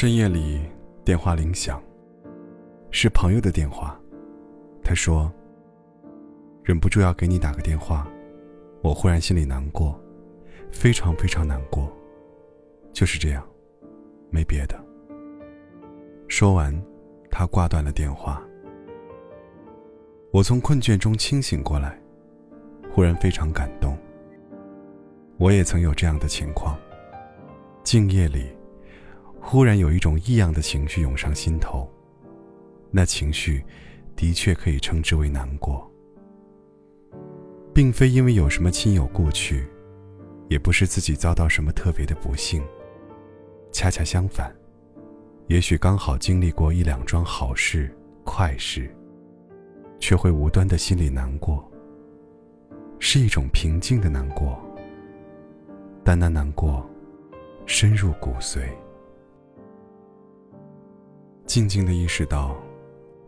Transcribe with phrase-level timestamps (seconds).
[0.00, 0.58] 深夜里，
[1.04, 1.78] 电话铃响，
[2.90, 4.00] 是朋友的电话。
[4.82, 5.30] 他说
[6.64, 8.08] ：“忍不住要给你打个电话，
[8.80, 10.00] 我忽然心里难过，
[10.72, 11.86] 非常非常难过。
[12.94, 13.46] 就是这样，
[14.30, 14.82] 没别的。”
[16.28, 16.74] 说完，
[17.30, 18.42] 他挂断了电话。
[20.30, 22.00] 我从困倦中清醒过来，
[22.90, 23.94] 忽然非常感动。
[25.36, 26.74] 我也曾有这样的情况，
[27.84, 28.46] 静夜里。
[29.40, 31.90] 忽然有一种异样的情绪涌上心头，
[32.90, 33.64] 那情绪
[34.14, 35.90] 的确可以称之为难过，
[37.74, 39.66] 并非因为有什么亲友故去，
[40.48, 42.62] 也不是自己遭到什么特别的不幸，
[43.72, 44.54] 恰恰相反，
[45.48, 47.92] 也许刚好经历过一两桩好事、
[48.24, 48.94] 快事，
[49.98, 51.68] 却会无端的心里难过，
[53.00, 54.60] 是一种平静的难过，
[56.04, 56.88] 但那难过
[57.66, 58.68] 深入骨髓。
[61.50, 62.56] 静静的意识到，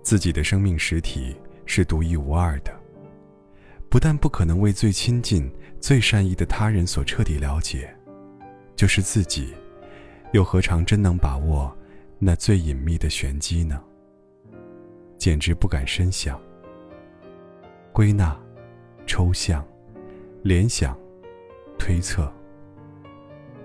[0.00, 2.72] 自己的生命实体是独一无二的，
[3.88, 7.92] 不但不可能为最亲近、最善意的他人所彻底了解，
[8.76, 9.52] 就是自己，
[10.30, 11.76] 又何尝真能把握
[12.20, 13.82] 那最隐秘的玄机呢？
[15.18, 16.40] 简直不敢深想。
[17.92, 18.40] 归纳、
[19.04, 19.66] 抽象、
[20.44, 20.96] 联想、
[21.76, 22.32] 推测，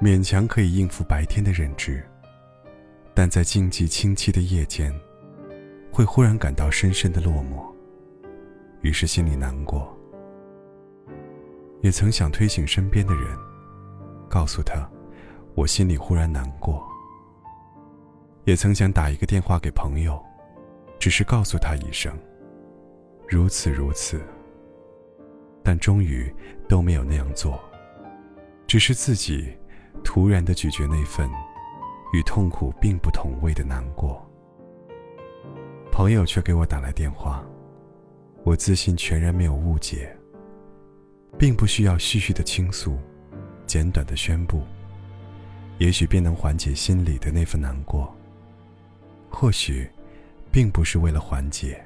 [0.00, 2.00] 勉强可以应付白天的认知。
[3.14, 4.92] 但在静寂清凄的夜间，
[5.92, 7.64] 会忽然感到深深的落寞，
[8.82, 9.96] 于是心里难过。
[11.80, 13.38] 也曾想推醒身边的人，
[14.28, 14.88] 告诉他，
[15.54, 16.84] 我心里忽然难过。
[18.44, 20.20] 也曾想打一个电话给朋友，
[20.98, 22.12] 只是告诉他一声，
[23.28, 24.20] 如此如此。
[25.62, 26.34] 但终于
[26.68, 27.58] 都没有那样做，
[28.66, 29.56] 只是自己
[30.02, 31.30] 突然的咀嚼那份。
[32.14, 34.24] 与痛苦并不同味的难过，
[35.90, 37.44] 朋友却给我打来电话，
[38.44, 40.16] 我自信全然没有误解，
[41.36, 42.96] 并不需要絮絮的倾诉，
[43.66, 44.62] 简短的宣布，
[45.78, 48.14] 也许便能缓解心里的那份难过。
[49.28, 49.90] 或许，
[50.52, 51.84] 并不是为了缓解，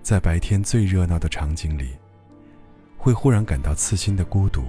[0.00, 1.88] 在白天最热闹的场景里，
[2.96, 4.62] 会忽然感到刺心的孤独。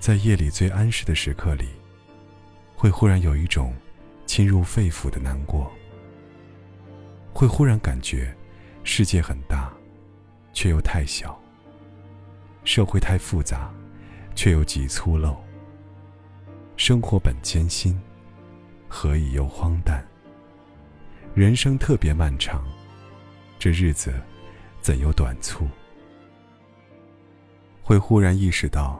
[0.00, 1.68] 在夜里最安适的时刻里，
[2.74, 3.74] 会忽然有一种
[4.24, 5.70] 侵入肺腑的难过。
[7.34, 8.34] 会忽然感觉
[8.82, 9.70] 世界很大，
[10.54, 11.38] 却又太小；
[12.64, 13.70] 社会太复杂，
[14.34, 15.36] 却又极粗陋；
[16.78, 18.00] 生活本艰辛，
[18.88, 20.02] 何以又荒诞？
[21.34, 22.64] 人生特别漫长，
[23.58, 24.14] 这日子
[24.80, 25.68] 怎又短促？
[27.82, 28.98] 会忽然意识到。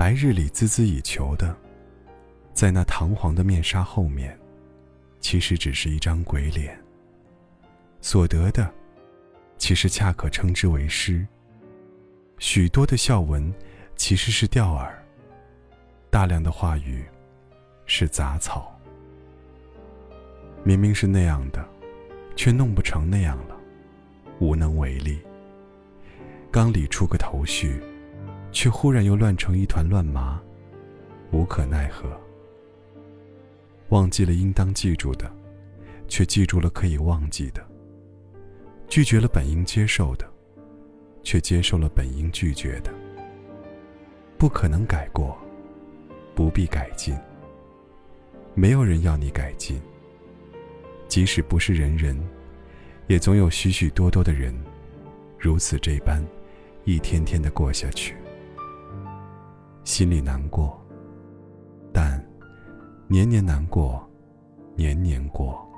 [0.00, 1.54] 白日里孜孜以求的，
[2.54, 4.34] 在那堂皇的面纱后面，
[5.20, 6.74] 其实只是一张鬼脸。
[8.00, 8.72] 所得的，
[9.58, 11.26] 其实恰可称之为诗。
[12.38, 13.52] 许多的笑文，
[13.94, 14.90] 其实是钓饵；
[16.08, 17.04] 大量的话语，
[17.84, 18.74] 是杂草。
[20.64, 21.62] 明明是那样的，
[22.34, 23.56] 却弄不成那样了，
[24.38, 25.20] 无能为力。
[26.50, 27.78] 刚理出个头绪。
[28.52, 30.40] 却忽然又乱成一团乱麻，
[31.30, 32.10] 无可奈何。
[33.90, 35.30] 忘记了应当记住的，
[36.08, 37.60] 却记住了可以忘记的；
[38.88, 40.28] 拒绝了本应接受的，
[41.22, 42.92] 却接受了本应拒绝的。
[44.38, 45.36] 不可能改过，
[46.34, 47.16] 不必改进。
[48.54, 49.80] 没有人要你改进。
[51.08, 52.16] 即使不是人人，
[53.08, 54.54] 也总有许许多多的人，
[55.36, 56.24] 如此这般，
[56.84, 58.14] 一天天的过下去。
[59.90, 60.80] 心里难过，
[61.92, 62.24] 但
[63.08, 64.08] 年年难过，
[64.76, 65.68] 年年过。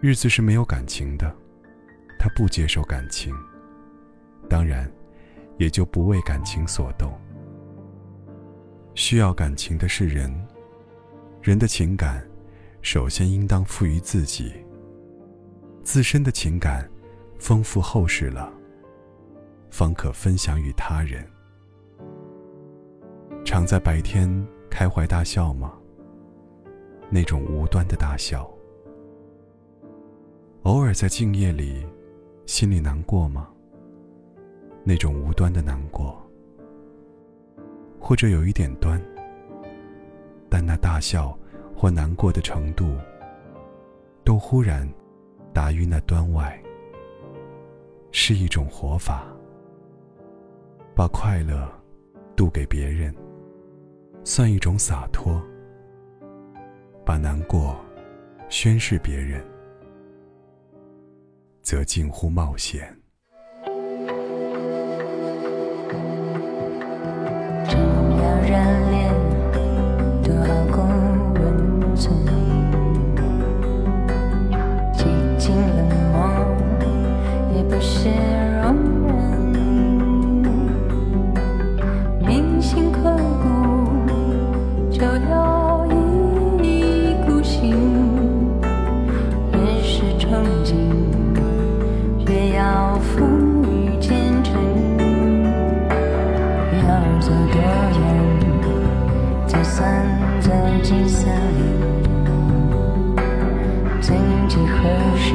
[0.00, 1.30] 日子是没有感情的，
[2.18, 3.34] 他不接受感情，
[4.48, 4.90] 当然
[5.58, 7.12] 也就不为感情所动。
[8.94, 10.34] 需要感情的是人，
[11.42, 12.26] 人的情感
[12.80, 14.54] 首先应当赋予自己，
[15.82, 16.90] 自身的情感
[17.38, 18.50] 丰富厚实了，
[19.70, 21.22] 方可分享与他人。
[23.44, 24.28] 常在白天
[24.70, 25.72] 开怀大笑吗？
[27.10, 28.48] 那种无端的大笑。
[30.62, 31.84] 偶尔在静夜里，
[32.46, 33.48] 心里难过吗？
[34.84, 36.16] 那种无端的难过。
[37.98, 39.00] 或者有一点端，
[40.48, 41.36] 但那大笑
[41.76, 42.96] 或难过的程度，
[44.24, 44.88] 都忽然
[45.52, 46.60] 达于那端外，
[48.12, 49.26] 是一种活法。
[50.94, 51.68] 把快乐
[52.36, 53.14] 渡给别人。
[54.24, 55.42] 算一种洒脱。
[57.04, 57.76] 把难过
[58.48, 59.44] 宣示别人，
[61.62, 62.96] 则近乎冒险。
[85.14, 85.84] 我要
[86.64, 86.66] 一
[87.10, 87.76] 意孤行，
[89.52, 90.72] 越是憧憬，
[92.26, 94.10] 越要风雨兼
[94.42, 94.54] 程。
[96.78, 96.88] 要
[97.20, 97.60] 走多
[97.92, 98.00] 远，
[99.46, 100.02] 才算
[100.40, 100.50] 走
[100.82, 101.28] 尽千
[101.58, 101.60] 里？
[104.00, 104.16] 曾
[104.48, 104.88] 几何
[105.18, 105.34] 时，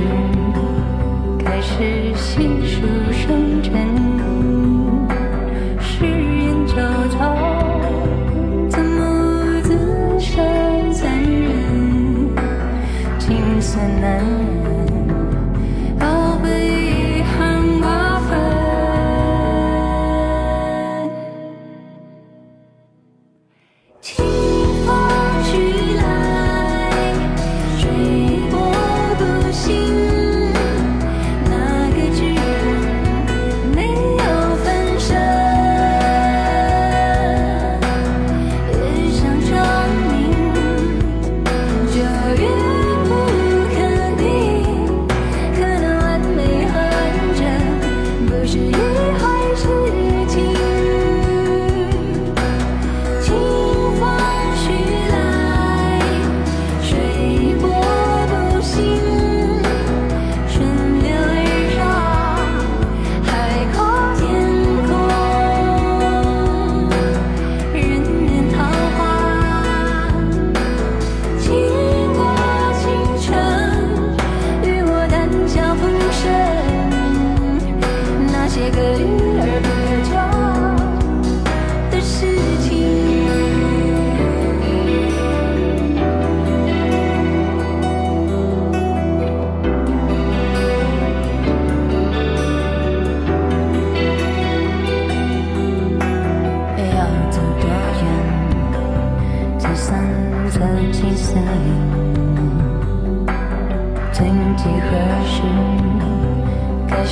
[1.37, 2.81] 开始细数
[3.11, 4.16] 生辰。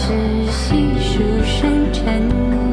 [0.05, 0.11] 是
[0.51, 2.64] 细数生辰。